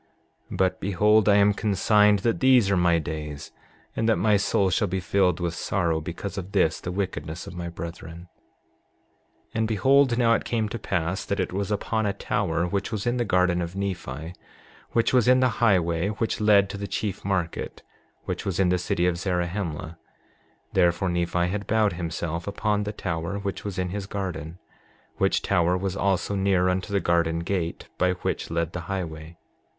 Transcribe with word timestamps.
7:9 0.49 0.57
But 0.57 0.79
behold, 0.79 1.29
I 1.29 1.35
am 1.35 1.53
consigned 1.53 2.19
that 2.25 2.39
these 2.39 2.71
are 2.71 2.75
my 2.75 2.97
days, 2.97 3.51
and 3.95 4.09
that 4.09 4.15
my 4.15 4.35
soul 4.35 4.71
shall 4.71 4.87
be 4.87 4.99
filled 4.99 5.39
with 5.39 5.53
sorrow 5.53 6.01
because 6.01 6.39
of 6.39 6.53
this 6.53 6.79
the 6.79 6.91
wickedness 6.91 7.45
of 7.45 7.53
my 7.53 7.69
brethren. 7.69 8.27
7:10 9.49 9.49
And 9.53 9.67
behold, 9.67 10.17
now 10.17 10.33
it 10.33 10.43
came 10.43 10.67
to 10.69 10.79
pass 10.79 11.23
that 11.25 11.39
it 11.39 11.53
was 11.53 11.69
upon 11.69 12.07
a 12.07 12.13
tower, 12.13 12.65
which 12.65 12.91
was 12.91 13.05
in 13.05 13.17
the 13.17 13.23
garden 13.25 13.61
of 13.61 13.75
Nephi, 13.75 14.33
which 14.93 15.13
was 15.13 15.27
by 15.27 15.35
the 15.35 15.47
highway 15.49 16.07
which 16.07 16.41
led 16.41 16.67
to 16.71 16.79
the 16.79 16.87
chief 16.87 17.23
market, 17.23 17.83
which 18.25 18.43
was 18.43 18.59
in 18.59 18.69
the 18.69 18.79
city 18.79 19.05
of 19.05 19.19
Zarahemla; 19.19 19.99
therefore, 20.73 21.09
Nephi 21.09 21.47
had 21.49 21.67
bowed 21.67 21.93
himself 21.93 22.47
upon 22.47 22.85
the 22.85 22.91
tower 22.91 23.37
which 23.37 23.63
was 23.63 23.77
in 23.77 23.89
his 23.89 24.07
garden, 24.07 24.57
which 25.17 25.43
tower 25.43 25.77
was 25.77 25.95
also 25.95 26.33
near 26.35 26.69
unto 26.69 26.91
the 26.91 26.99
garden 26.99 27.41
gate 27.41 27.87
by 27.99 28.13
which 28.13 28.49
led 28.49 28.73
the 28.73 28.81
highway. 28.89 29.37